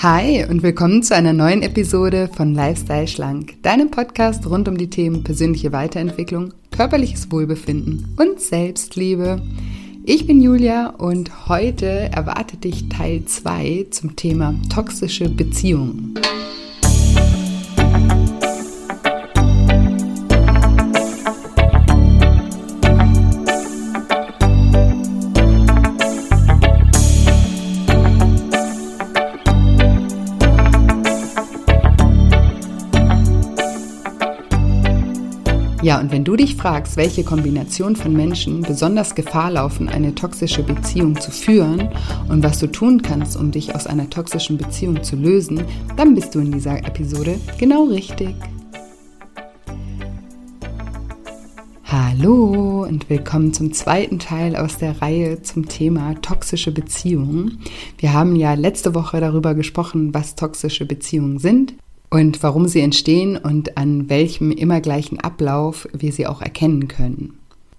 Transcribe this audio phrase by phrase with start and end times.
[0.00, 4.88] Hi und willkommen zu einer neuen Episode von Lifestyle Schlank, deinem Podcast rund um die
[4.88, 9.42] Themen persönliche Weiterentwicklung, körperliches Wohlbefinden und Selbstliebe.
[10.04, 16.14] Ich bin Julia und heute erwartet dich Teil 2 zum Thema toxische Beziehungen.
[35.88, 40.62] Ja, und wenn du dich fragst, welche Kombination von Menschen besonders Gefahr laufen, eine toxische
[40.62, 41.88] Beziehung zu führen
[42.28, 45.64] und was du tun kannst, um dich aus einer toxischen Beziehung zu lösen,
[45.96, 48.34] dann bist du in dieser Episode genau richtig.
[51.84, 57.60] Hallo und willkommen zum zweiten Teil aus der Reihe zum Thema toxische Beziehungen.
[57.96, 61.72] Wir haben ja letzte Woche darüber gesprochen, was toxische Beziehungen sind
[62.10, 67.38] und warum sie entstehen und an welchem immer gleichen Ablauf wir sie auch erkennen können.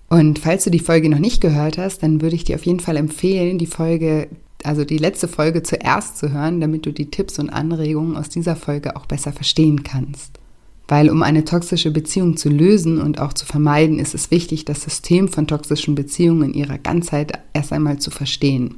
[0.10, 2.80] Und falls du die Folge noch nicht gehört hast, dann würde ich dir auf jeden
[2.80, 4.28] Fall empfehlen, die Folge,
[4.64, 8.56] also die letzte Folge zuerst zu hören, damit du die Tipps und Anregungen aus dieser
[8.56, 10.40] Folge auch besser verstehen kannst.
[10.88, 14.82] Weil um eine toxische Beziehung zu lösen und auch zu vermeiden, ist es wichtig, das
[14.82, 18.76] System von toxischen Beziehungen in ihrer Ganzheit erst einmal zu verstehen.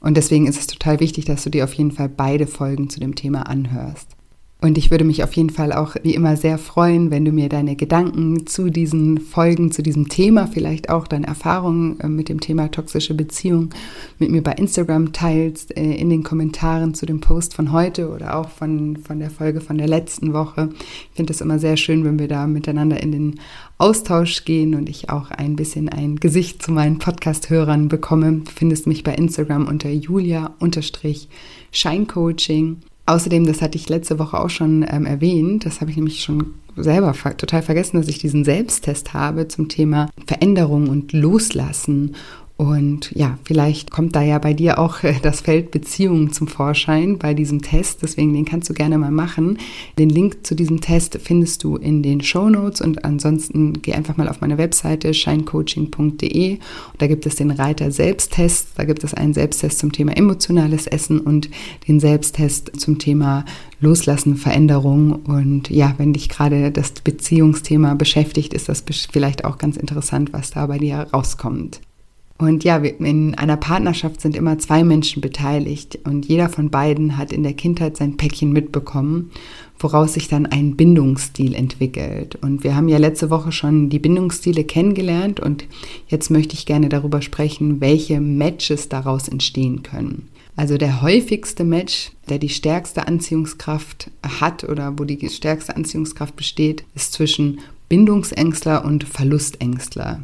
[0.00, 2.98] Und deswegen ist es total wichtig, dass du dir auf jeden Fall beide Folgen zu
[3.00, 4.16] dem Thema anhörst.
[4.62, 7.48] Und ich würde mich auf jeden Fall auch wie immer sehr freuen, wenn du mir
[7.48, 12.40] deine Gedanken zu diesen Folgen, zu diesem Thema, vielleicht auch deine Erfahrungen äh, mit dem
[12.40, 13.70] Thema toxische Beziehung
[14.18, 18.36] mit mir bei Instagram teilst, äh, in den Kommentaren zu dem Post von heute oder
[18.36, 20.68] auch von, von der Folge von der letzten Woche.
[21.10, 23.40] Ich finde es immer sehr schön, wenn wir da miteinander in den
[23.78, 28.42] Austausch gehen und ich auch ein bisschen ein Gesicht zu meinen Podcast-Hörern bekomme.
[28.44, 32.76] Du findest mich bei Instagram unter julia-scheincoaching
[33.10, 36.54] Außerdem, das hatte ich letzte Woche auch schon ähm, erwähnt, das habe ich nämlich schon
[36.76, 42.14] selber total vergessen, dass ich diesen Selbsttest habe zum Thema Veränderung und Loslassen
[42.60, 47.16] und ja, vielleicht kommt da ja bei dir auch äh, das Feld Beziehungen zum Vorschein
[47.16, 48.02] bei diesem Test.
[48.02, 49.56] Deswegen den kannst du gerne mal machen.
[49.98, 54.18] Den Link zu diesem Test findest du in den Show Notes und ansonsten geh einfach
[54.18, 56.58] mal auf meine Webseite shinecoaching.de.
[56.98, 58.72] Da gibt es den Reiter Selbsttest.
[58.76, 61.48] Da gibt es einen Selbsttest zum Thema emotionales Essen und
[61.88, 63.46] den Selbsttest zum Thema
[63.80, 65.12] Loslassen, Veränderung.
[65.12, 70.50] Und ja, wenn dich gerade das Beziehungsthema beschäftigt, ist das vielleicht auch ganz interessant, was
[70.50, 71.80] da bei dir rauskommt.
[72.40, 77.34] Und ja, in einer Partnerschaft sind immer zwei Menschen beteiligt und jeder von beiden hat
[77.34, 79.30] in der Kindheit sein Päckchen mitbekommen,
[79.78, 82.36] woraus sich dann ein Bindungsstil entwickelt.
[82.36, 85.66] Und wir haben ja letzte Woche schon die Bindungsstile kennengelernt und
[86.08, 90.28] jetzt möchte ich gerne darüber sprechen, welche Matches daraus entstehen können.
[90.56, 96.84] Also der häufigste Match, der die stärkste Anziehungskraft hat oder wo die stärkste Anziehungskraft besteht,
[96.94, 100.20] ist zwischen Bindungsängstler und Verlustängstler.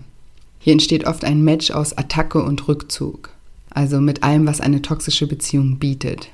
[0.67, 3.31] Hier entsteht oft ein Match aus Attacke und Rückzug,
[3.71, 6.31] also mit allem, was eine toxische Beziehung bietet.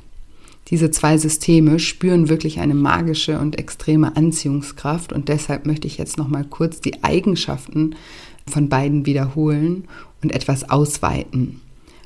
[0.68, 6.16] Diese zwei Systeme spüren wirklich eine magische und extreme Anziehungskraft und deshalb möchte ich jetzt
[6.16, 7.94] noch mal kurz die Eigenschaften
[8.50, 9.84] von beiden wiederholen
[10.22, 11.60] und etwas ausweiten.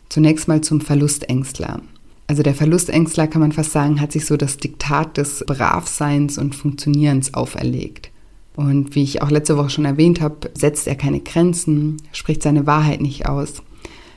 [0.09, 1.81] Zunächst mal zum Verlustängstler.
[2.27, 6.57] Also der Verlustängstler kann man fast sagen, hat sich so das Diktat des Bravseins und
[6.57, 8.11] Funktionierens auferlegt.
[8.57, 12.67] Und wie ich auch letzte Woche schon erwähnt habe, setzt er keine Grenzen, spricht seine
[12.67, 13.63] Wahrheit nicht aus,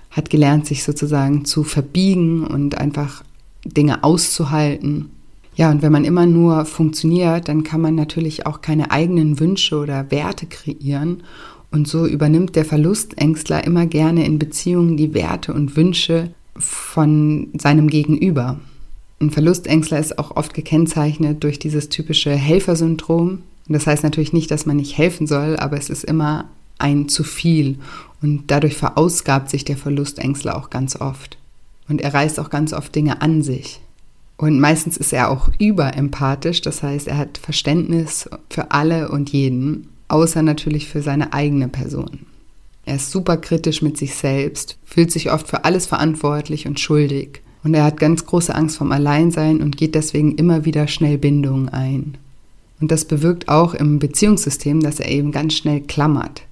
[0.09, 3.23] hat gelernt, sich sozusagen zu verbiegen und einfach
[3.65, 5.09] Dinge auszuhalten.
[5.55, 9.77] Ja, und wenn man immer nur funktioniert, dann kann man natürlich auch keine eigenen Wünsche
[9.77, 11.23] oder Werte kreieren.
[11.69, 17.89] Und so übernimmt der Verlustängstler immer gerne in Beziehungen die Werte und Wünsche von seinem
[17.89, 18.59] Gegenüber.
[19.19, 23.39] Ein Verlustängstler ist auch oft gekennzeichnet durch dieses typische Helfersyndrom.
[23.69, 26.49] Und das heißt natürlich nicht, dass man nicht helfen soll, aber es ist immer
[26.79, 27.77] ein zu viel.
[28.21, 31.37] Und dadurch verausgabt sich der Verlustängstler auch ganz oft.
[31.87, 33.79] Und er reißt auch ganz oft Dinge an sich.
[34.37, 39.89] Und meistens ist er auch überempathisch, das heißt, er hat Verständnis für alle und jeden,
[40.07, 42.25] außer natürlich für seine eigene Person.
[42.85, 47.41] Er ist super kritisch mit sich selbst, fühlt sich oft für alles verantwortlich und schuldig.
[47.63, 51.69] Und er hat ganz große Angst vom Alleinsein und geht deswegen immer wieder schnell Bindungen
[51.69, 52.17] ein.
[52.81, 56.43] Und das bewirkt auch im Beziehungssystem, dass er eben ganz schnell klammert,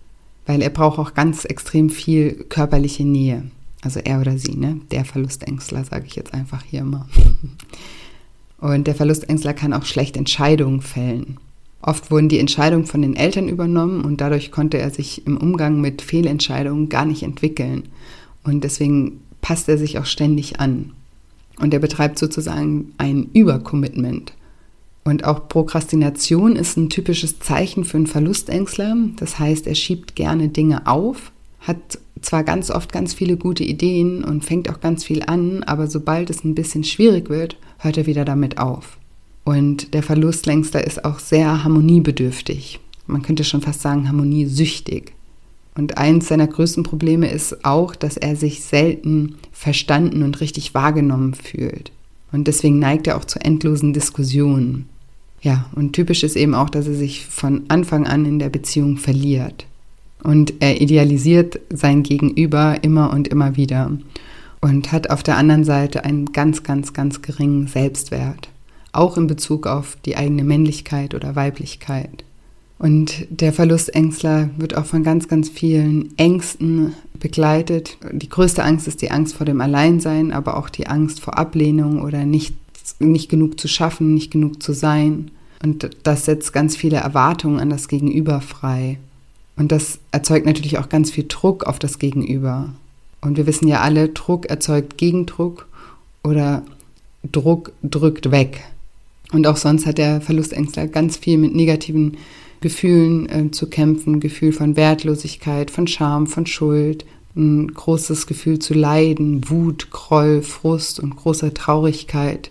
[0.46, 3.44] weil er braucht auch ganz extrem viel körperliche Nähe.
[3.82, 4.82] Also er oder sie, ne?
[4.92, 7.08] Der Verlustängstler, sage ich jetzt einfach hier immer.
[8.60, 11.38] Und der Verlustängstler kann auch schlecht Entscheidungen fällen.
[11.82, 15.80] Oft wurden die Entscheidungen von den Eltern übernommen und dadurch konnte er sich im Umgang
[15.80, 17.84] mit Fehlentscheidungen gar nicht entwickeln.
[18.44, 20.92] Und deswegen passt er sich auch ständig an.
[21.60, 24.34] Und er betreibt sozusagen ein Übercommitment.
[25.08, 28.94] Und auch Prokrastination ist ein typisches Zeichen für einen Verlustängstler.
[29.16, 31.32] Das heißt, er schiebt gerne Dinge auf,
[31.62, 31.78] hat
[32.20, 36.30] zwar ganz oft ganz viele gute Ideen und fängt auch ganz viel an, aber sobald
[36.30, 38.98] es ein bisschen schwierig wird, hört er wieder damit auf.
[39.46, 42.82] Und der Verlustlängster ist auch sehr harmoniebedürftig.
[43.06, 45.14] Man könnte schon fast sagen harmoniesüchtig.
[45.76, 51.34] Und eins seiner größten Probleme ist auch, dass er sich selten verstanden und richtig wahrgenommen
[51.34, 51.94] fühlt.
[52.34, 54.90] Und deswegen neigt er auch zu endlosen Diskussionen.
[55.42, 58.98] Ja, und typisch ist eben auch, dass er sich von Anfang an in der Beziehung
[58.98, 59.66] verliert.
[60.24, 63.92] Und er idealisiert sein Gegenüber immer und immer wieder
[64.62, 68.50] und hat auf der anderen Seite einen ganz, ganz, ganz geringen Selbstwert,
[68.92, 72.24] auch in Bezug auf die eigene Männlichkeit oder Weiblichkeit.
[72.80, 77.98] Und der Verlustängstler wird auch von ganz, ganz vielen Ängsten begleitet.
[78.12, 82.02] Die größte Angst ist die Angst vor dem Alleinsein, aber auch die Angst vor Ablehnung
[82.02, 82.56] oder nicht,
[83.00, 85.32] nicht genug zu schaffen, nicht genug zu sein.
[85.64, 89.00] Und das setzt ganz viele Erwartungen an das Gegenüber frei.
[89.56, 92.70] Und das erzeugt natürlich auch ganz viel Druck auf das Gegenüber.
[93.22, 95.68] Und wir wissen ja alle, Druck erzeugt Gegendruck
[96.24, 96.64] oder
[97.32, 98.64] Druck drückt weg.
[99.32, 102.18] Und auch sonst hat der Verlustängstler ganz viel mit negativen
[102.62, 107.06] Gefühlen äh, zu kämpfen, Gefühl von Wertlosigkeit, von Scham, von Schuld,
[107.36, 112.50] ein großes Gefühl zu leiden, Wut, Groll, Frust und große Traurigkeit.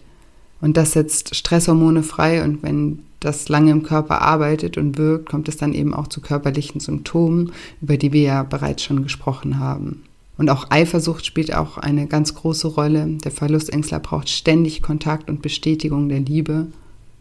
[0.61, 5.49] Und das setzt Stresshormone frei und wenn das lange im Körper arbeitet und wirkt, kommt
[5.49, 10.03] es dann eben auch zu körperlichen Symptomen, über die wir ja bereits schon gesprochen haben.
[10.39, 13.07] Und auch Eifersucht spielt auch eine ganz große Rolle.
[13.25, 16.67] Der Verlustängstler braucht ständig Kontakt und Bestätigung der Liebe.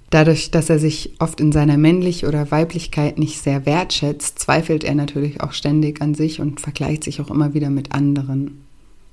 [0.10, 4.96] Dadurch, dass er sich oft in seiner Männlich- oder Weiblichkeit nicht sehr wertschätzt, zweifelt er
[4.96, 8.65] natürlich auch ständig an sich und vergleicht sich auch immer wieder mit anderen.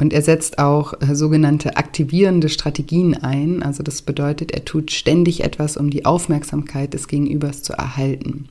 [0.03, 3.63] Und er setzt auch äh, sogenannte aktivierende Strategien ein.
[3.63, 8.49] Also das bedeutet, er tut ständig etwas, um die Aufmerksamkeit des Gegenübers zu erhalten.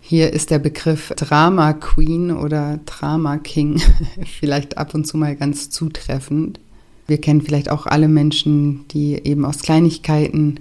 [0.00, 3.78] Hier ist der Begriff Drama Queen oder Drama King
[4.40, 6.60] vielleicht ab und zu mal ganz zutreffend.
[7.06, 10.60] Wir kennen vielleicht auch alle Menschen, die eben aus Kleinigkeiten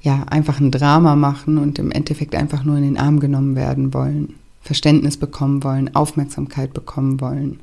[0.00, 3.92] ja, einfach ein Drama machen und im Endeffekt einfach nur in den Arm genommen werden
[3.92, 7.58] wollen, Verständnis bekommen wollen, Aufmerksamkeit bekommen wollen.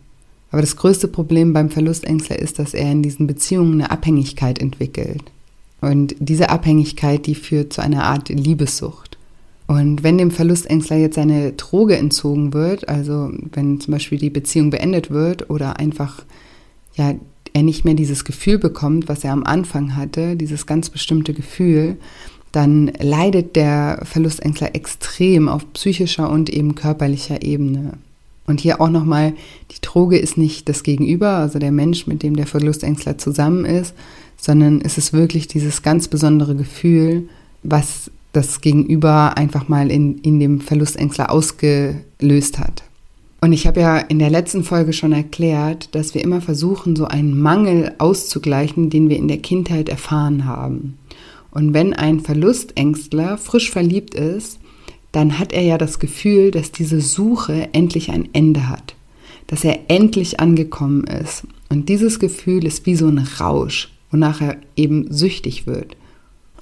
[0.51, 5.23] Aber das größte Problem beim Verlustängstler ist, dass er in diesen Beziehungen eine Abhängigkeit entwickelt.
[5.81, 9.17] Und diese Abhängigkeit, die führt zu einer Art Liebessucht.
[9.67, 14.71] Und wenn dem Verlustängstler jetzt seine Droge entzogen wird, also wenn zum Beispiel die Beziehung
[14.71, 16.23] beendet wird oder einfach
[16.95, 17.13] ja,
[17.53, 21.97] er nicht mehr dieses Gefühl bekommt, was er am Anfang hatte, dieses ganz bestimmte Gefühl,
[22.51, 27.93] dann leidet der Verlustängstler extrem auf psychischer und eben körperlicher Ebene.
[28.49, 29.33] Und hier auch nochmal,
[29.69, 33.93] die Droge ist nicht das Gegenüber, also der Mensch, mit dem der Verlustängstler zusammen ist,
[34.37, 37.29] sondern es ist wirklich dieses ganz besondere Gefühl,
[37.61, 42.81] was das Gegenüber einfach mal in, in dem Verlustängstler ausgelöst hat.
[43.39, 47.05] Und ich habe ja in der letzten Folge schon erklärt, dass wir immer versuchen, so
[47.05, 50.97] einen Mangel auszugleichen, den wir in der Kindheit erfahren haben.
[51.51, 54.59] Und wenn ein Verlustängstler frisch verliebt ist,
[55.11, 58.95] dann hat er ja das Gefühl, dass diese Suche endlich ein Ende hat,
[59.47, 61.43] dass er endlich angekommen ist.
[61.69, 65.95] Und dieses Gefühl ist wie so ein Rausch, wonach er eben süchtig wird.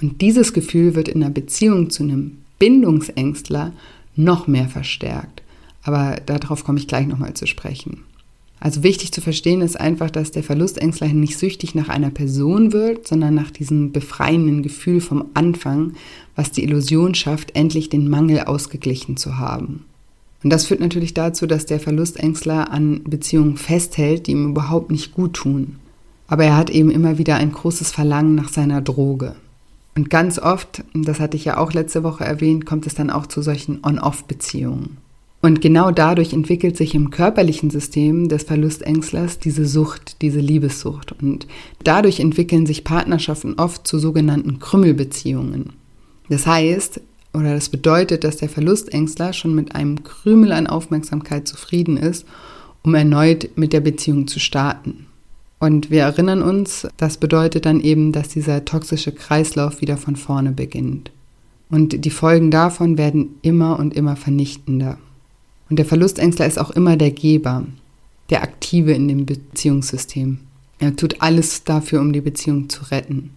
[0.02, 3.74] Und dieses Gefühl wird in einer Beziehung zu einem Bindungsängstler
[4.16, 5.42] noch mehr verstärkt.
[5.84, 8.04] Aber darauf komme ich gleich nochmal zu sprechen.
[8.60, 13.08] Also wichtig zu verstehen ist einfach, dass der Verlustängstler nicht süchtig nach einer Person wird,
[13.08, 15.94] sondern nach diesem befreienden Gefühl vom Anfang,
[16.36, 19.86] was die Illusion schafft, endlich den Mangel ausgeglichen zu haben.
[20.44, 25.14] Und das führt natürlich dazu, dass der Verlustängstler an Beziehungen festhält, die ihm überhaupt nicht
[25.14, 25.76] gut tun.
[26.28, 29.36] Aber er hat eben immer wieder ein großes Verlangen nach seiner Droge.
[29.96, 33.26] Und ganz oft, das hatte ich ja auch letzte Woche erwähnt, kommt es dann auch
[33.26, 34.98] zu solchen On-Off-Beziehungen.
[35.48, 41.16] Und genau dadurch entwickelt sich im körperlichen System des Verlustängstlers diese Sucht, diese Liebessucht.
[41.22, 41.48] Und
[41.86, 45.72] dadurch entwickeln sich Partnerschaften oft zu sogenannten Krümmelbeziehungen.
[46.28, 47.00] Das heißt,
[47.34, 52.26] oder das bedeutet, dass der Verlustängstler schon mit einem Krümel an Aufmerksamkeit zufrieden ist,
[52.84, 55.06] um erneut mit der Beziehung zu starten.
[55.60, 60.52] Und wir erinnern uns, das bedeutet dann eben, dass dieser toxische Kreislauf wieder von vorne
[60.52, 61.10] beginnt.
[61.70, 64.98] Und die Folgen davon werden immer und immer vernichtender.
[65.70, 67.66] Und der Verlustängstler ist auch immer der Geber,
[68.30, 70.40] der Aktive in dem Beziehungssystem.
[70.80, 73.32] Er tut alles dafür, um die Beziehung zu retten.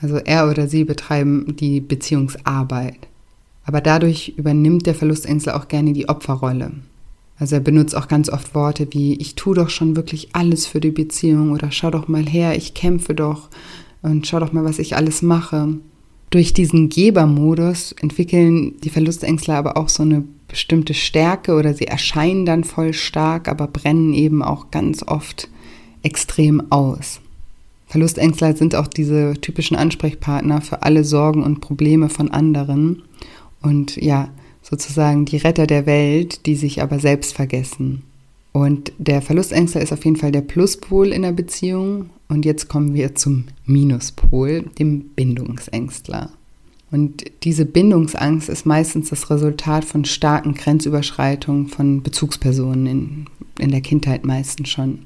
[0.00, 2.98] Also er oder sie betreiben die Beziehungsarbeit.
[3.64, 6.72] Aber dadurch übernimmt der Verlustängstler auch gerne die Opferrolle.
[7.38, 10.80] Also er benutzt auch ganz oft Worte wie ich tue doch schon wirklich alles für
[10.80, 13.48] die Beziehung oder schau doch mal her, ich kämpfe doch,
[14.02, 15.78] und schau doch mal, was ich alles mache.
[16.30, 22.46] Durch diesen Gebermodus entwickeln die Verlustängstler aber auch so eine bestimmte Stärke oder sie erscheinen
[22.46, 25.48] dann voll stark, aber brennen eben auch ganz oft
[26.02, 27.20] extrem aus.
[27.86, 33.02] Verlustängstler sind auch diese typischen Ansprechpartner für alle Sorgen und Probleme von anderen
[33.62, 34.28] und ja,
[34.62, 38.02] sozusagen die Retter der Welt, die sich aber selbst vergessen.
[38.56, 42.10] Und der Verlustängstler ist auf jeden Fall der Pluspol in der Beziehung.
[42.28, 46.30] Und jetzt kommen wir zum Minuspol, dem Bindungsängstler.
[46.92, 53.26] Und diese Bindungsangst ist meistens das Resultat von starken Grenzüberschreitungen von Bezugspersonen in,
[53.58, 55.00] in der Kindheit meistens schon.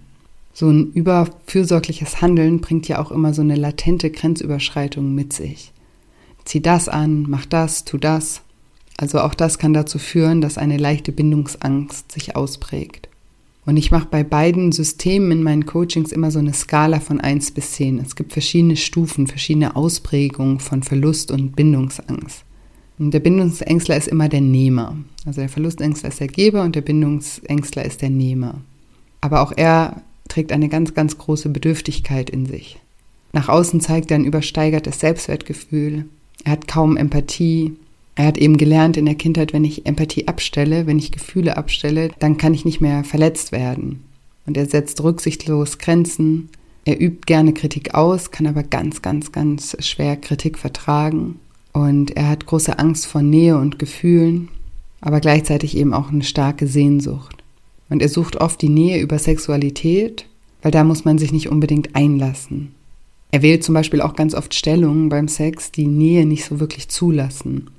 [0.52, 5.72] So ein überfürsorgliches Handeln bringt ja auch immer so eine latente Grenzüberschreitung mit sich.
[6.44, 8.42] Zieh das an, mach das, tu das.
[8.98, 13.07] Also auch das kann dazu führen, dass eine leichte Bindungsangst sich ausprägt.
[13.68, 17.50] Und ich mache bei beiden Systemen in meinen Coachings immer so eine Skala von 1
[17.50, 17.98] bis 10.
[17.98, 22.44] Es gibt verschiedene Stufen, verschiedene Ausprägungen von Verlust und Bindungsangst.
[22.98, 24.96] Und der Bindungsängstler ist immer der Nehmer.
[25.26, 28.54] Also der Verlustängstler ist der Geber und der Bindungsängstler ist der Nehmer.
[29.20, 32.78] Aber auch er trägt eine ganz, ganz große Bedürftigkeit in sich.
[33.34, 36.06] Nach außen zeigt er ein übersteigertes Selbstwertgefühl.
[36.42, 37.76] Er hat kaum Empathie.
[38.18, 42.10] Er hat eben gelernt in der Kindheit, wenn ich Empathie abstelle, wenn ich Gefühle abstelle,
[42.18, 44.02] dann kann ich nicht mehr verletzt werden.
[44.44, 46.48] Und er setzt rücksichtslos Grenzen.
[46.84, 51.38] Er übt gerne Kritik aus, kann aber ganz, ganz, ganz schwer Kritik vertragen.
[51.72, 54.48] Und er hat große Angst vor Nähe und Gefühlen,
[55.00, 57.44] aber gleichzeitig eben auch eine starke Sehnsucht.
[57.88, 60.26] Und er sucht oft die Nähe über Sexualität,
[60.62, 62.74] weil da muss man sich nicht unbedingt einlassen.
[63.30, 66.88] Er wählt zum Beispiel auch ganz oft Stellungen beim Sex, die Nähe nicht so wirklich
[66.88, 67.70] zulassen.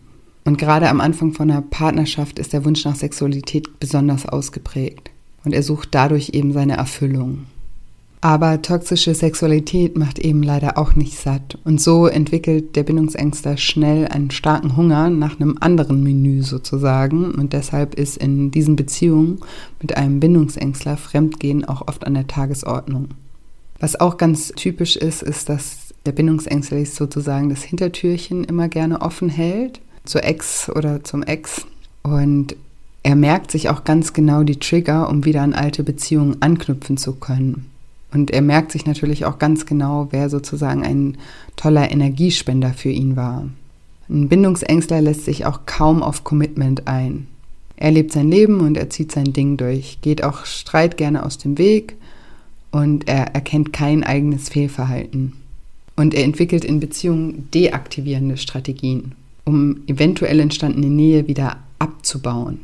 [0.46, 5.12] Und gerade am Anfang von einer Partnerschaft ist der Wunsch nach Sexualität besonders ausgeprägt.
[5.44, 7.46] Und er sucht dadurch eben seine Erfüllung.
[8.22, 11.58] Aber toxische Sexualität macht eben leider auch nicht satt.
[11.64, 17.32] Und so entwickelt der Bindungsängster schnell einen starken Hunger nach einem anderen Menü sozusagen.
[17.32, 19.40] Und deshalb ist in diesen Beziehungen
[19.82, 23.10] mit einem Bindungsängstler Fremdgehen auch oft an der Tagesordnung.
[23.80, 29.30] Was auch ganz typisch ist, ist, dass der Bindungsängstler sozusagen das Hintertürchen immer gerne offen
[29.30, 31.66] hält zur Ex oder zum Ex.
[32.04, 32.56] Und
[33.04, 37.14] er merkt sich auch ganz genau die Trigger, um wieder an alte Beziehungen anknüpfen zu
[37.16, 37.70] können.
[38.12, 41.18] Und er merkt sich natürlich auch ganz genau, wer sozusagen ein
[41.56, 43.48] toller Energiespender für ihn war.
[44.10, 47.28] Ein Bindungsängstler lässt sich auch kaum auf Commitment ein.
[47.78, 51.38] Er lebt sein Leben und er zieht sein Ding durch, geht auch Streit gerne aus
[51.38, 51.96] dem Weg
[52.72, 55.34] und er erkennt kein eigenes Fehlverhalten.
[55.96, 59.14] Und er entwickelt in Beziehungen deaktivierende Strategien
[59.50, 62.60] um eventuell entstandene Nähe wieder abzubauen.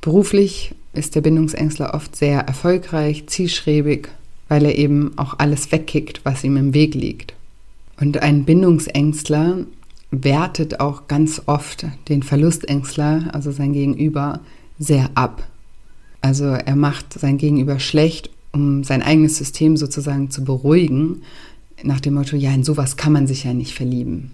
[0.00, 4.08] Beruflich ist der Bindungsängstler oft sehr erfolgreich, zielstrebig,
[4.46, 7.34] weil er eben auch alles wegkickt, was ihm im Weg liegt.
[8.00, 9.66] Und ein Bindungsängstler
[10.12, 14.40] wertet auch ganz oft den Verlustängstler, also sein Gegenüber,
[14.78, 15.48] sehr ab.
[16.20, 21.22] Also er macht sein Gegenüber schlecht, um sein eigenes System sozusagen zu beruhigen,
[21.82, 24.30] nach dem Motto, ja, in sowas kann man sich ja nicht verlieben.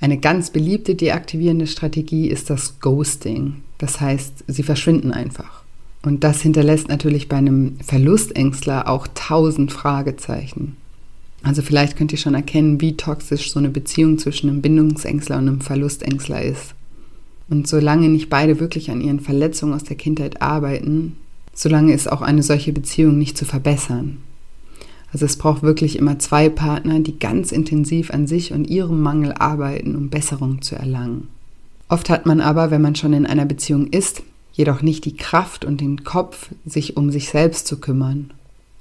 [0.00, 3.56] Eine ganz beliebte deaktivierende Strategie ist das Ghosting.
[3.76, 5.62] Das heißt, sie verschwinden einfach.
[6.02, 10.76] Und das hinterlässt natürlich bei einem Verlustängstler auch tausend Fragezeichen.
[11.42, 15.48] Also vielleicht könnt ihr schon erkennen, wie toxisch so eine Beziehung zwischen einem Bindungsängstler und
[15.48, 16.74] einem Verlustängstler ist.
[17.50, 21.16] Und solange nicht beide wirklich an ihren Verletzungen aus der Kindheit arbeiten,
[21.52, 24.18] solange ist auch eine solche Beziehung nicht zu verbessern.
[25.12, 29.32] Also es braucht wirklich immer zwei Partner, die ganz intensiv an sich und ihrem Mangel
[29.32, 31.28] arbeiten, um Besserung zu erlangen.
[31.88, 35.64] Oft hat man aber, wenn man schon in einer Beziehung ist, jedoch nicht die Kraft
[35.64, 38.30] und den Kopf, sich um sich selbst zu kümmern.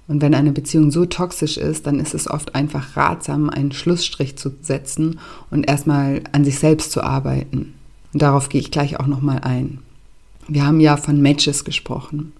[0.08, 4.38] Und wenn eine Beziehung so toxisch ist, dann ist es oft einfach ratsam, einen Schlussstrich
[4.38, 5.20] zu setzen
[5.52, 7.74] und erstmal an sich selbst zu arbeiten.
[8.14, 9.80] Und darauf gehe ich gleich auch nochmal ein.
[10.48, 12.34] Wir haben ja von Matches gesprochen.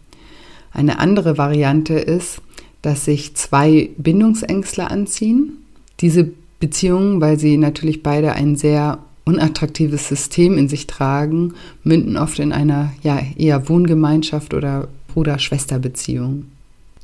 [0.72, 2.42] Eine andere Variante ist,
[2.82, 5.58] dass sich zwei Bindungsängstler anziehen.
[6.00, 12.40] Diese Beziehungen, weil sie natürlich beide ein sehr unattraktives System in sich tragen, münden oft
[12.40, 16.46] in einer ja, eher Wohngemeinschaft oder Bruder-Schwester-Beziehung.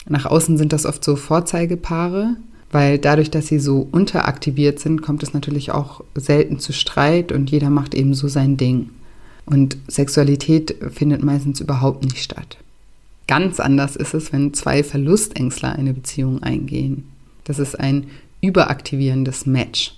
[0.07, 2.35] Nach außen sind das oft so Vorzeigepaare,
[2.71, 7.49] weil dadurch, dass sie so unteraktiviert sind, kommt es natürlich auch selten zu Streit und
[7.49, 8.89] jeder macht eben so sein Ding.
[9.45, 12.57] Und Sexualität findet meistens überhaupt nicht statt.
[13.27, 17.05] Ganz anders ist es, wenn zwei Verlustängstler eine Beziehung eingehen.
[17.43, 18.07] Das ist ein
[18.41, 19.95] überaktivierendes Match.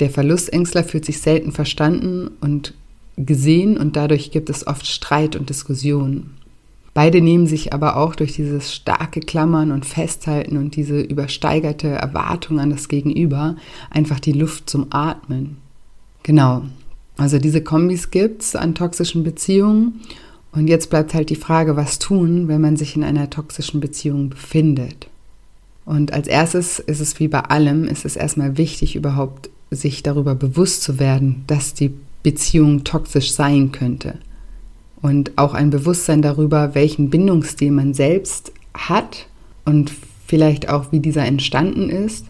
[0.00, 2.74] Der Verlustängstler fühlt sich selten verstanden und
[3.16, 6.34] gesehen und dadurch gibt es oft Streit und Diskussionen.
[6.92, 12.58] Beide nehmen sich aber auch durch dieses starke Klammern und Festhalten und diese übersteigerte Erwartung
[12.58, 13.56] an das Gegenüber
[13.90, 15.58] einfach die Luft zum Atmen.
[16.22, 16.62] Genau.
[17.18, 20.00] Also diese Kombis gibt es an toxischen Beziehungen.
[20.56, 24.30] Und jetzt bleibt halt die Frage, was tun, wenn man sich in einer toxischen Beziehung
[24.30, 25.06] befindet.
[25.84, 30.34] Und als erstes ist es wie bei allem, ist es erstmal wichtig, überhaupt sich darüber
[30.34, 34.14] bewusst zu werden, dass die Beziehung toxisch sein könnte
[35.02, 39.26] und auch ein Bewusstsein darüber, welchen Bindungsstil man selbst hat
[39.66, 39.92] und
[40.26, 42.24] vielleicht auch, wie dieser entstanden ist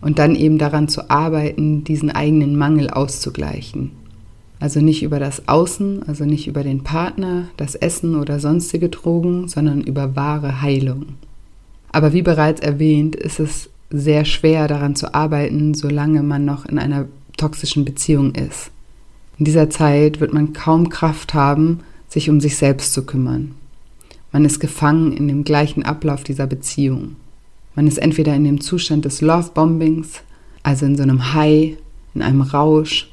[0.00, 4.03] und dann eben daran zu arbeiten, diesen eigenen Mangel auszugleichen.
[4.60, 9.48] Also nicht über das Außen, also nicht über den Partner, das Essen oder sonstige Drogen,
[9.48, 11.14] sondern über wahre Heilung.
[11.92, 16.78] Aber wie bereits erwähnt, ist es sehr schwer daran zu arbeiten, solange man noch in
[16.78, 17.06] einer
[17.36, 18.70] toxischen Beziehung ist.
[19.38, 23.54] In dieser Zeit wird man kaum Kraft haben, sich um sich selbst zu kümmern.
[24.32, 27.16] Man ist gefangen in dem gleichen Ablauf dieser Beziehung.
[27.76, 30.20] Man ist entweder in dem Zustand des Love-Bombings,
[30.62, 31.76] also in so einem High,
[32.14, 33.10] in einem Rausch,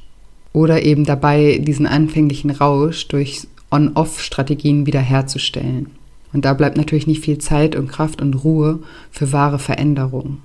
[0.52, 5.90] oder eben dabei, diesen anfänglichen Rausch durch On-Off-Strategien wiederherzustellen.
[6.32, 8.80] Und da bleibt natürlich nicht viel Zeit und Kraft und Ruhe
[9.10, 10.38] für wahre Veränderung.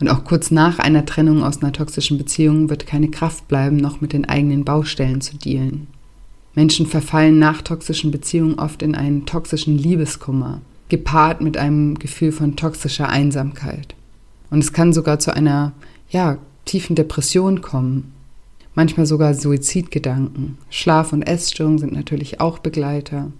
[0.00, 4.00] Und auch kurz nach einer Trennung aus einer toxischen Beziehung wird keine Kraft bleiben, noch
[4.00, 5.86] mit den eigenen Baustellen zu dealen.
[6.54, 12.56] Menschen verfallen nach toxischen Beziehungen oft in einen toxischen Liebeskummer, gepaart mit einem Gefühl von
[12.56, 13.94] toxischer Einsamkeit.
[14.50, 15.72] Und es kann sogar zu einer,
[16.10, 18.12] ja, tiefen Depression kommen.
[18.74, 20.58] Manchmal sogar Suizidgedanken.
[20.70, 23.30] Schlaf- und Essstörungen sind natürlich auch Begleiter.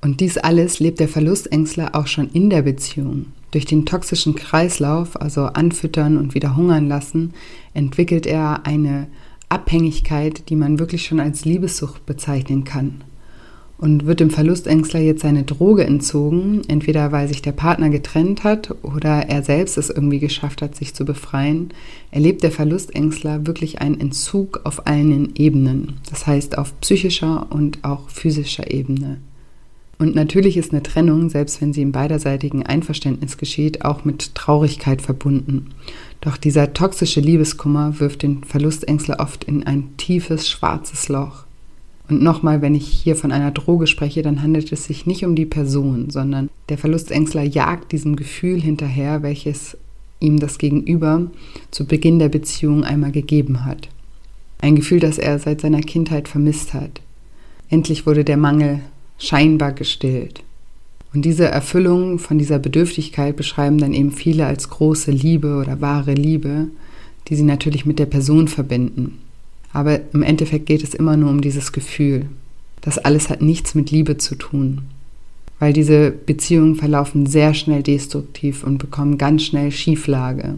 [0.00, 3.26] Und dies alles lebt der Verlustängstler auch schon in der Beziehung.
[3.50, 7.32] Durch den toxischen Kreislauf, also anfüttern und wieder hungern lassen,
[7.72, 9.08] entwickelt er eine
[9.48, 13.02] Abhängigkeit, die man wirklich schon als Liebessucht bezeichnen kann.
[13.78, 18.74] Und wird dem Verlustängstler jetzt seine Droge entzogen, entweder weil sich der Partner getrennt hat
[18.82, 21.70] oder er selbst es irgendwie geschafft hat, sich zu befreien,
[22.10, 25.94] erlebt der Verlustängstler wirklich einen Entzug auf allen Ebenen.
[26.10, 29.18] Das heißt auf psychischer und auch physischer Ebene.
[29.98, 35.02] Und natürlich ist eine Trennung, selbst wenn sie im beiderseitigen Einverständnis geschieht, auch mit Traurigkeit
[35.02, 35.70] verbunden.
[36.20, 41.47] Doch dieser toxische Liebeskummer wirft den Verlustängstler oft in ein tiefes, schwarzes Loch.
[42.08, 45.34] Und nochmal, wenn ich hier von einer Droge spreche, dann handelt es sich nicht um
[45.34, 49.76] die Person, sondern der Verlustängstler jagt diesem Gefühl hinterher, welches
[50.20, 51.30] ihm das Gegenüber
[51.70, 53.88] zu Beginn der Beziehung einmal gegeben hat.
[54.60, 57.00] Ein Gefühl, das er seit seiner Kindheit vermisst hat.
[57.68, 58.80] Endlich wurde der Mangel
[59.18, 60.42] scheinbar gestillt.
[61.14, 66.14] Und diese Erfüllung von dieser Bedürftigkeit beschreiben dann eben viele als große Liebe oder wahre
[66.14, 66.68] Liebe,
[67.28, 69.18] die sie natürlich mit der Person verbinden.
[69.72, 72.26] Aber im Endeffekt geht es immer nur um dieses Gefühl.
[72.80, 74.82] Das alles hat nichts mit Liebe zu tun.
[75.58, 80.54] Weil diese Beziehungen verlaufen sehr schnell destruktiv und bekommen ganz schnell Schieflage.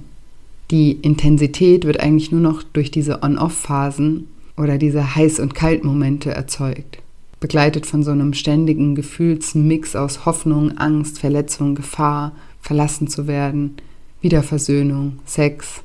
[0.70, 7.00] Die Intensität wird eigentlich nur noch durch diese On-Off-Phasen oder diese Heiß- und Kaltmomente erzeugt
[7.40, 13.76] begleitet von so einem ständigen Gefühlsmix aus Hoffnung, Angst, Verletzung, Gefahr, verlassen zu werden,
[14.20, 15.82] Wiederversöhnung, Sex.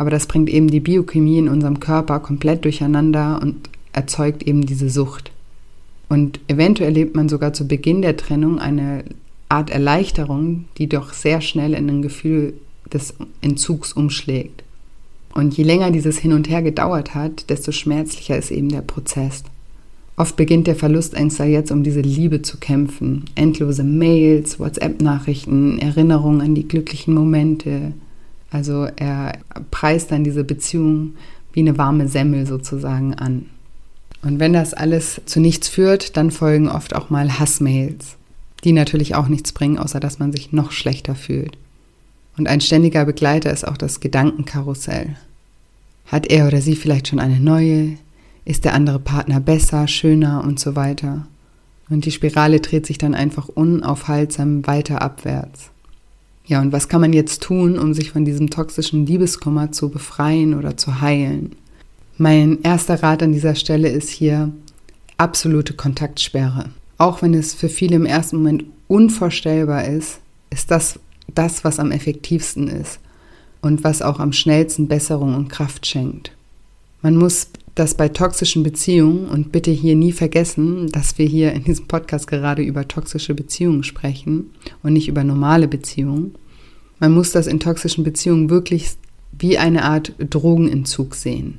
[0.00, 4.88] Aber das bringt eben die Biochemie in unserem Körper komplett durcheinander und erzeugt eben diese
[4.88, 5.30] Sucht.
[6.08, 9.04] Und eventuell erlebt man sogar zu Beginn der Trennung eine
[9.50, 12.54] Art Erleichterung, die doch sehr schnell in ein Gefühl
[12.90, 14.64] des Entzugs umschlägt.
[15.34, 19.44] Und je länger dieses Hin und Her gedauert hat, desto schmerzlicher ist eben der Prozess.
[20.16, 23.26] Oft beginnt der Verlustängster jetzt, um diese Liebe zu kämpfen.
[23.34, 27.92] Endlose Mails, WhatsApp-Nachrichten, Erinnerungen an die glücklichen Momente.
[28.50, 29.38] Also er
[29.70, 31.14] preist dann diese Beziehung
[31.52, 33.46] wie eine warme Semmel sozusagen an.
[34.22, 38.16] Und wenn das alles zu nichts führt, dann folgen oft auch mal Hassmails,
[38.64, 41.56] die natürlich auch nichts bringen, außer dass man sich noch schlechter fühlt.
[42.36, 45.16] Und ein ständiger Begleiter ist auch das Gedankenkarussell.
[46.06, 47.96] Hat er oder sie vielleicht schon eine neue,
[48.44, 51.26] ist der andere Partner besser, schöner und so weiter.
[51.88, 55.70] Und die Spirale dreht sich dann einfach unaufhaltsam weiter abwärts.
[56.50, 60.54] Ja, und was kann man jetzt tun, um sich von diesem toxischen Liebeskummer zu befreien
[60.54, 61.54] oder zu heilen?
[62.18, 64.50] Mein erster Rat an dieser Stelle ist hier
[65.16, 66.70] absolute Kontaktsperre.
[66.98, 70.18] Auch wenn es für viele im ersten Moment unvorstellbar ist,
[70.50, 70.98] ist das
[71.32, 72.98] das, was am effektivsten ist
[73.60, 76.32] und was auch am schnellsten Besserung und Kraft schenkt.
[77.00, 81.64] Man muss dass bei toxischen Beziehungen, und bitte hier nie vergessen, dass wir hier in
[81.64, 84.50] diesem Podcast gerade über toxische Beziehungen sprechen
[84.82, 86.34] und nicht über normale Beziehungen,
[86.98, 88.90] man muss das in toxischen Beziehungen wirklich
[89.38, 91.58] wie eine Art Drogenentzug sehen.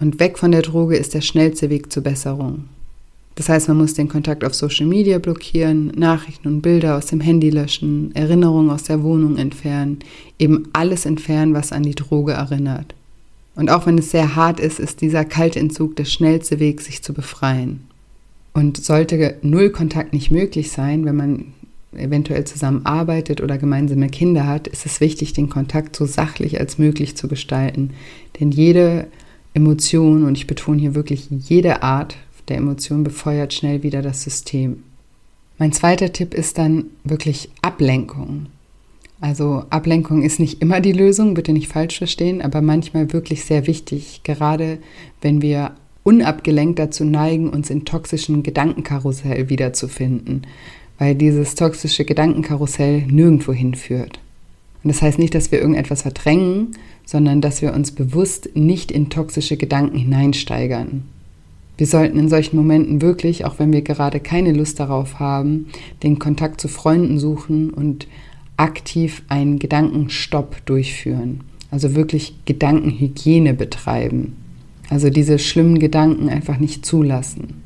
[0.00, 2.64] Und weg von der Droge ist der schnellste Weg zur Besserung.
[3.34, 7.20] Das heißt, man muss den Kontakt auf Social Media blockieren, Nachrichten und Bilder aus dem
[7.20, 9.98] Handy löschen, Erinnerungen aus der Wohnung entfernen,
[10.38, 12.94] eben alles entfernen, was an die Droge erinnert.
[13.56, 17.02] Und auch wenn es sehr hart ist, ist dieser kalte Entzug der schnellste Weg, sich
[17.02, 17.84] zu befreien.
[18.52, 21.44] Und sollte Nullkontakt nicht möglich sein, wenn man
[21.96, 27.16] eventuell zusammenarbeitet oder gemeinsame Kinder hat, ist es wichtig, den Kontakt so sachlich als möglich
[27.16, 27.90] zu gestalten.
[28.38, 29.06] Denn jede
[29.54, 32.16] Emotion, und ich betone hier wirklich jede Art
[32.48, 34.82] der Emotion, befeuert schnell wieder das System.
[35.58, 38.46] Mein zweiter Tipp ist dann wirklich Ablenkung.
[39.24, 43.66] Also Ablenkung ist nicht immer die Lösung, bitte nicht falsch verstehen, aber manchmal wirklich sehr
[43.66, 44.78] wichtig, gerade
[45.22, 45.70] wenn wir
[46.02, 50.42] unabgelenkt dazu neigen, uns in toxischen Gedankenkarussell wiederzufinden
[50.98, 54.20] weil dieses toxische Gedankenkarussell nirgendwo hinführt.
[54.82, 59.08] Und das heißt nicht, dass wir irgendetwas verdrängen, sondern dass wir uns bewusst nicht in
[59.08, 61.04] toxische Gedanken hineinsteigern.
[61.76, 65.66] Wir sollten in solchen Momenten wirklich, auch wenn wir gerade keine Lust darauf haben,
[66.02, 68.06] den Kontakt zu Freunden suchen und
[68.56, 71.40] aktiv einen Gedankenstopp durchführen.
[71.70, 74.36] Also wirklich Gedankenhygiene betreiben.
[74.90, 77.62] Also diese schlimmen Gedanken einfach nicht zulassen.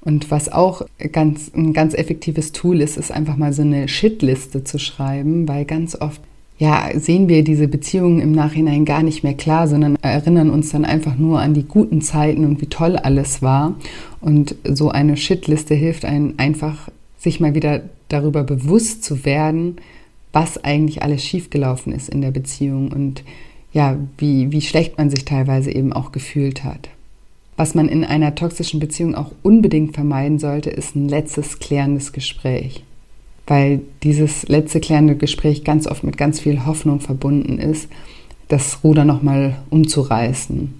[0.00, 4.64] Und was auch ganz, ein ganz effektives Tool ist, ist einfach mal so eine Shitliste
[4.64, 6.20] zu schreiben, weil ganz oft
[6.58, 10.84] ja, sehen wir diese Beziehungen im Nachhinein gar nicht mehr klar, sondern erinnern uns dann
[10.84, 13.76] einfach nur an die guten Zeiten und wie toll alles war.
[14.20, 19.76] Und so eine Shitliste hilft einem einfach, sich mal wieder darüber bewusst zu werden,
[20.32, 23.24] was eigentlich alles schiefgelaufen ist in der Beziehung und
[23.72, 26.88] ja, wie, wie schlecht man sich teilweise eben auch gefühlt hat.
[27.56, 32.84] Was man in einer toxischen Beziehung auch unbedingt vermeiden sollte, ist ein letztes klärendes Gespräch.
[33.46, 37.88] Weil dieses letzte klärende Gespräch ganz oft mit ganz viel Hoffnung verbunden ist,
[38.46, 40.74] das Ruder nochmal umzureißen.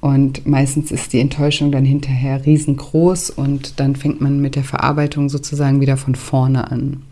[0.00, 5.28] Und meistens ist die Enttäuschung dann hinterher riesengroß und dann fängt man mit der Verarbeitung
[5.28, 7.02] sozusagen wieder von vorne an.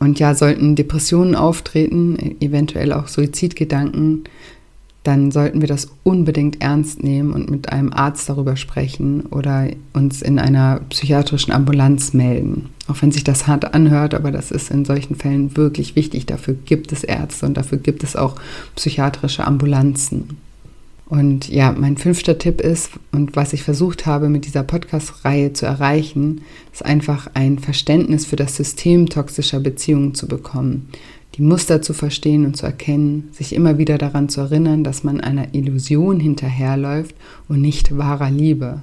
[0.00, 4.24] Und ja, sollten Depressionen auftreten, eventuell auch Suizidgedanken,
[5.02, 10.20] dann sollten wir das unbedingt ernst nehmen und mit einem Arzt darüber sprechen oder uns
[10.20, 12.68] in einer psychiatrischen Ambulanz melden.
[12.86, 16.26] Auch wenn sich das hart anhört, aber das ist in solchen Fällen wirklich wichtig.
[16.26, 18.36] Dafür gibt es Ärzte und dafür gibt es auch
[18.76, 20.36] psychiatrische Ambulanzen.
[21.10, 25.66] Und ja, mein fünfter Tipp ist, und was ich versucht habe mit dieser Podcast-Reihe zu
[25.66, 26.42] erreichen,
[26.72, 30.88] ist einfach ein Verständnis für das System toxischer Beziehungen zu bekommen
[31.36, 35.20] die Muster zu verstehen und zu erkennen, sich immer wieder daran zu erinnern, dass man
[35.20, 37.14] einer Illusion hinterherläuft
[37.48, 38.82] und nicht wahrer Liebe.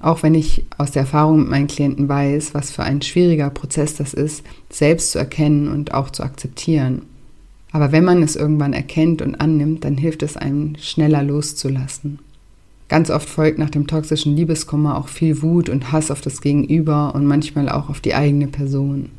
[0.00, 3.96] Auch wenn ich aus der Erfahrung mit meinen Klienten weiß, was für ein schwieriger Prozess
[3.96, 7.02] das ist, selbst zu erkennen und auch zu akzeptieren.
[7.76, 12.20] Aber wenn man es irgendwann erkennt und annimmt, dann hilft es einem schneller loszulassen.
[12.88, 17.14] Ganz oft folgt nach dem toxischen Liebeskummer auch viel Wut und Hass auf das Gegenüber
[17.14, 19.10] und manchmal auch auf die eigene Person.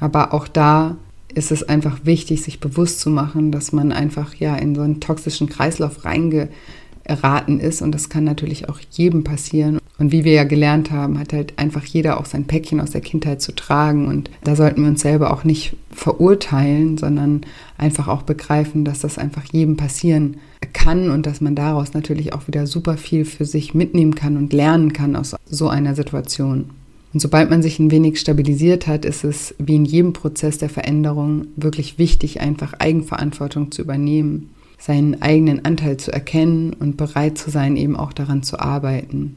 [0.00, 0.96] Aber auch da
[1.34, 5.00] ist es einfach wichtig, sich bewusst zu machen, dass man einfach ja in so einen
[5.00, 9.81] toxischen Kreislauf reingeraten ist und das kann natürlich auch jedem passieren.
[9.98, 13.02] Und wie wir ja gelernt haben, hat halt einfach jeder auch sein Päckchen aus der
[13.02, 17.42] Kindheit zu tragen und da sollten wir uns selber auch nicht verurteilen, sondern
[17.78, 20.38] einfach auch begreifen, dass das einfach jedem passieren
[20.72, 24.52] kann und dass man daraus natürlich auch wieder super viel für sich mitnehmen kann und
[24.52, 26.70] lernen kann aus so einer Situation.
[27.12, 30.70] Und sobald man sich ein wenig stabilisiert hat, ist es wie in jedem Prozess der
[30.70, 37.50] Veränderung wirklich wichtig, einfach Eigenverantwortung zu übernehmen, seinen eigenen Anteil zu erkennen und bereit zu
[37.50, 39.36] sein, eben auch daran zu arbeiten.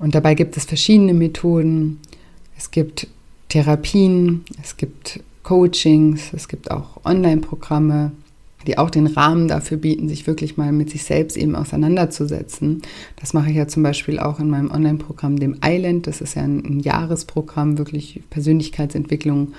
[0.00, 2.00] Und dabei gibt es verschiedene Methoden.
[2.56, 3.06] Es gibt
[3.48, 8.12] Therapien, es gibt Coachings, es gibt auch Online-Programme,
[8.66, 12.82] die auch den Rahmen dafür bieten, sich wirklich mal mit sich selbst eben auseinanderzusetzen.
[13.20, 16.06] Das mache ich ja zum Beispiel auch in meinem Online-Programm, dem Island.
[16.06, 19.52] Das ist ja ein, ein Jahresprogramm, wirklich Persönlichkeitsentwicklung,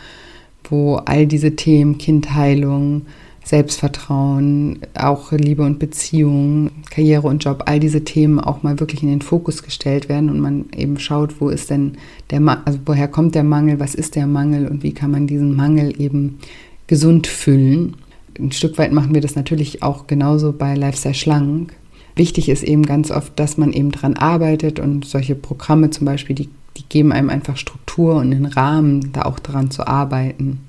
[0.63, 3.03] wo all diese Themen, Kindheilung,
[3.43, 9.09] Selbstvertrauen, auch Liebe und Beziehung, Karriere und Job, all diese Themen auch mal wirklich in
[9.09, 11.93] den Fokus gestellt werden und man eben schaut, wo ist denn
[12.29, 15.55] der also woher kommt der Mangel, was ist der Mangel und wie kann man diesen
[15.55, 16.39] Mangel eben
[16.87, 17.95] gesund füllen
[18.39, 21.73] ein Stück weit machen wir das natürlich auch genauso bei Lifestyle Schlank.
[22.15, 26.35] Wichtig ist eben ganz oft, dass man eben dran arbeitet und solche Programme zum Beispiel,
[26.35, 30.59] die, die geben einem einfach Struktur und den Rahmen, da auch dran zu arbeiten.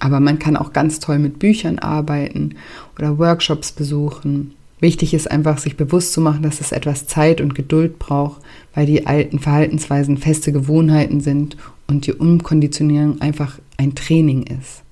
[0.00, 2.56] Aber man kann auch ganz toll mit Büchern arbeiten
[2.98, 4.54] oder Workshops besuchen.
[4.80, 8.40] Wichtig ist einfach, sich bewusst zu machen, dass es etwas Zeit und Geduld braucht,
[8.74, 14.82] weil die alten Verhaltensweisen feste Gewohnheiten sind und die Umkonditionierung einfach ein Training ist.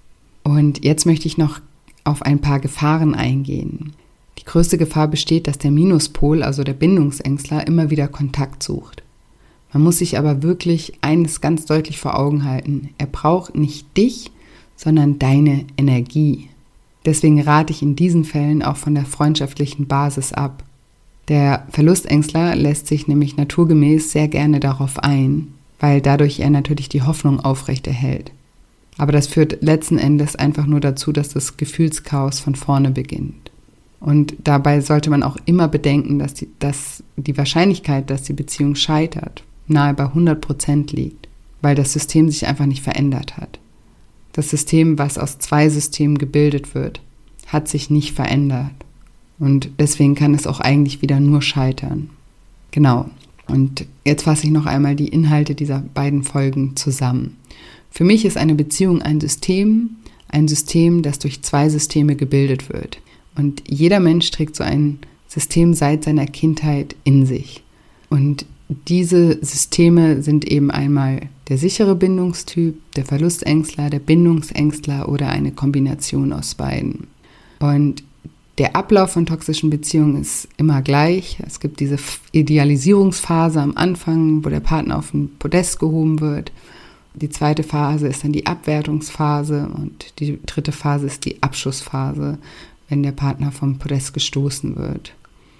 [0.43, 1.61] Und jetzt möchte ich noch
[2.05, 3.95] auf ein paar Gefahren eingehen.
[4.39, 9.03] Die größte Gefahr besteht, dass der Minuspol, also der Bindungsängstler, immer wieder Kontakt sucht.
[9.73, 12.91] Man muss sich aber wirklich eines ganz deutlich vor Augen halten.
[12.99, 14.31] Er braucht nicht dich,
[14.79, 16.49] sondern deine Energie.
[17.05, 20.63] Deswegen rate ich in diesen Fällen auch von der freundschaftlichen Basis ab.
[21.27, 25.49] Der Verlustängstler lässt sich nämlich naturgemäß sehr gerne darauf ein,
[25.81, 28.33] weil dadurch er natürlich die Hoffnung aufrechterhält.
[28.97, 33.51] Aber das führt letzten Endes einfach nur dazu, dass das Gefühlschaos von vorne beginnt.
[34.01, 38.77] Und dabei sollte man auch immer bedenken, dass die, dass die Wahrscheinlichkeit, dass die Beziehung
[38.77, 41.29] scheitert, nahe bei 100 Prozent liegt,
[41.63, 43.58] weil das System sich einfach nicht verändert hat.
[44.39, 47.01] Das System, was aus zwei Systemen gebildet wird,
[47.49, 48.71] hat sich nicht verändert.
[49.41, 52.11] Und deswegen kann es auch eigentlich wieder nur scheitern.
[52.71, 53.11] Genau.
[53.49, 57.37] Und jetzt fasse ich noch einmal die Inhalte dieser beiden Folgen zusammen.
[57.91, 59.97] Für mich ist eine Beziehung ein System,
[60.29, 63.01] ein System, das durch zwei Systeme gebildet wird.
[63.35, 67.65] Und jeder Mensch trägt so ein System seit seiner Kindheit in sich.
[68.09, 75.53] Und diese Systeme sind eben einmal der sichere Bindungstyp, der Verlustängstler, der Bindungsängstler oder eine
[75.53, 77.07] Kombination aus beiden.
[77.61, 78.03] Und
[78.59, 81.39] der Ablauf von toxischen Beziehungen ist immer gleich.
[81.47, 81.97] Es gibt diese
[82.33, 86.53] Idealisierungsphase am Anfang, wo der Partner auf den Podest gehoben wird.
[87.15, 92.39] Die zweite Phase ist dann die Abwertungsphase und die dritte Phase ist die Abschussphase,
[92.89, 95.15] wenn der Partner vom Podest gestoßen wird.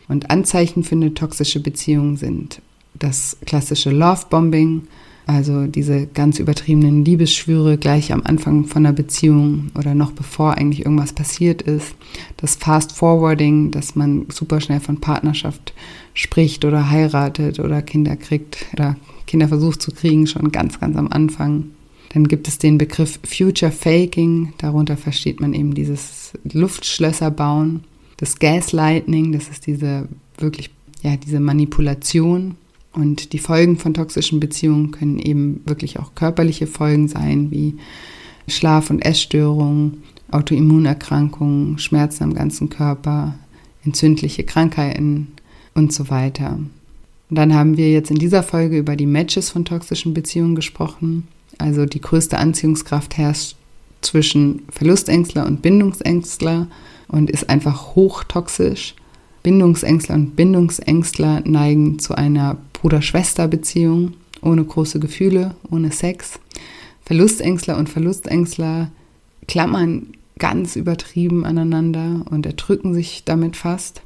[0.09, 2.61] Und Anzeichen für eine toxische Beziehung sind
[2.99, 4.83] das klassische Lovebombing,
[5.29, 10.87] also diese ganz übertriebenen Liebesschwüre gleich am Anfang von einer Beziehung oder noch bevor eigentlich
[10.87, 11.95] irgendwas passiert ist.
[12.39, 15.75] Das Fast Forwarding, dass man super schnell von Partnerschaft
[16.15, 21.09] spricht oder heiratet oder Kinder kriegt oder Kinder versucht zu kriegen, schon ganz, ganz am
[21.09, 21.73] Anfang.
[22.15, 24.55] Dann gibt es den Begriff Future Faking.
[24.57, 27.85] Darunter versteht man eben dieses Luftschlösser bauen.
[28.17, 30.09] Das Gaslighting, das ist diese
[30.39, 30.71] wirklich,
[31.03, 32.57] ja, diese Manipulation
[32.93, 37.77] und die Folgen von toxischen Beziehungen können eben wirklich auch körperliche Folgen sein, wie
[38.49, 43.35] Schlaf- und Essstörungen, Autoimmunerkrankungen, Schmerzen am ganzen Körper,
[43.85, 45.29] entzündliche Krankheiten
[45.75, 46.59] und so weiter.
[47.31, 51.29] Und dann haben wir jetzt in dieser Folge über die Matches von toxischen Beziehungen gesprochen.
[51.59, 53.57] Also die größte Anziehungskraft herrscht
[54.01, 56.69] zwischen Verlustängstler und Bindungsängstler
[57.09, 58.95] und ist einfach hochtoxisch.
[59.43, 66.39] Bindungsängstler und Bindungsängstler neigen zu einer Bruder-Schwester-Beziehung, ohne große Gefühle, ohne Sex.
[67.05, 68.91] Verlustängstler und Verlustängstler
[69.47, 74.03] klammern ganz übertrieben aneinander und erdrücken sich damit fast.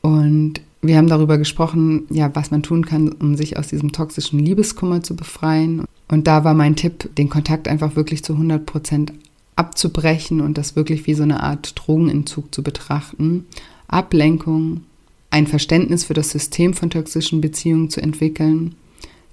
[0.00, 4.38] Und wir haben darüber gesprochen, ja, was man tun kann, um sich aus diesem toxischen
[4.38, 5.84] Liebeskummer zu befreien.
[6.08, 9.12] Und da war mein Tipp, den Kontakt einfach wirklich zu 100 Prozent
[9.56, 13.46] abzubrechen und das wirklich wie so eine Art Drogenentzug zu betrachten.
[13.88, 14.82] Ablenkung,
[15.34, 18.76] ein Verständnis für das System von toxischen Beziehungen zu entwickeln,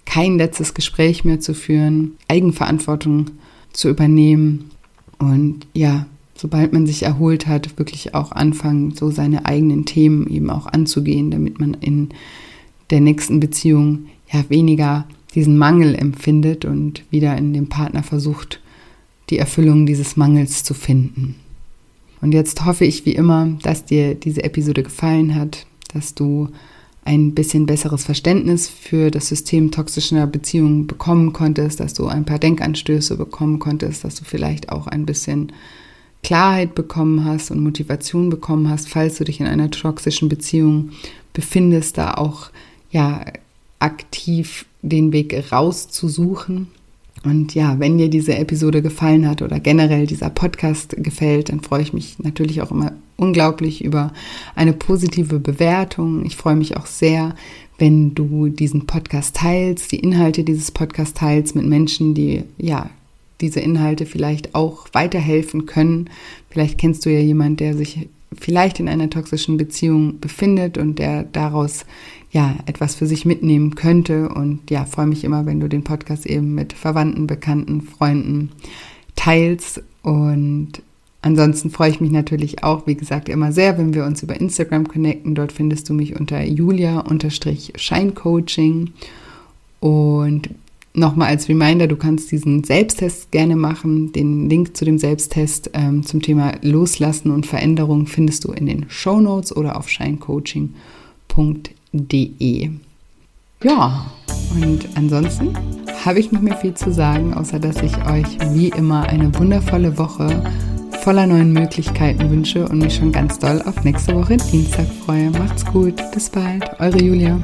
[0.03, 3.29] kein letztes Gespräch mehr zu führen, Eigenverantwortung
[3.71, 4.71] zu übernehmen
[5.19, 10.49] und ja, sobald man sich erholt hat, wirklich auch anfangen, so seine eigenen Themen eben
[10.49, 12.09] auch anzugehen, damit man in
[12.89, 18.59] der nächsten Beziehung ja weniger diesen Mangel empfindet und wieder in dem Partner versucht,
[19.29, 21.35] die Erfüllung dieses Mangels zu finden.
[22.21, 26.49] Und jetzt hoffe ich wie immer, dass dir diese Episode gefallen hat, dass du
[27.03, 32.39] ein bisschen besseres Verständnis für das System toxischer Beziehungen bekommen konntest, dass du ein paar
[32.39, 35.51] Denkanstöße bekommen konntest, dass du vielleicht auch ein bisschen
[36.23, 40.91] Klarheit bekommen hast und Motivation bekommen hast, falls du dich in einer toxischen Beziehung
[41.33, 42.51] befindest, da auch
[42.91, 43.25] ja
[43.79, 46.67] aktiv den Weg rauszusuchen.
[47.23, 51.81] Und ja, wenn dir diese Episode gefallen hat oder generell dieser Podcast gefällt, dann freue
[51.81, 54.11] ich mich natürlich auch immer unglaublich über
[54.55, 56.25] eine positive Bewertung.
[56.25, 57.35] Ich freue mich auch sehr,
[57.77, 62.89] wenn du diesen Podcast teilst, die Inhalte dieses Podcasts teilst mit Menschen, die ja
[63.39, 66.09] diese Inhalte vielleicht auch weiterhelfen können.
[66.49, 71.23] Vielleicht kennst du ja jemanden, der sich vielleicht in einer toxischen Beziehung befindet und der
[71.23, 71.85] daraus
[72.31, 74.29] ja, etwas für sich mitnehmen könnte.
[74.29, 78.51] Und ja, freue mich immer, wenn du den Podcast eben mit Verwandten, Bekannten, Freunden
[79.15, 79.83] teilst.
[80.01, 80.81] Und
[81.21, 84.87] ansonsten freue ich mich natürlich auch, wie gesagt, immer sehr, wenn wir uns über Instagram
[84.87, 85.35] connecten.
[85.35, 88.93] Dort findest du mich unter julia-scheincoaching.
[89.79, 90.49] Und
[90.93, 94.11] nochmal als Reminder, du kannst diesen Selbsttest gerne machen.
[94.11, 98.85] Den Link zu dem Selbsttest ähm, zum Thema Loslassen und Veränderung findest du in den
[98.89, 102.69] Show Notes oder auf scheincoaching.de.
[103.63, 104.11] Ja,
[104.55, 105.53] und ansonsten
[106.03, 109.99] habe ich nicht mehr viel zu sagen, außer dass ich euch wie immer eine wundervolle
[109.99, 110.43] Woche
[111.01, 115.31] voller neuen Möglichkeiten wünsche und mich schon ganz doll auf nächste Woche Dienstag freue.
[115.31, 117.39] Macht's gut, bis bald, eure Julia.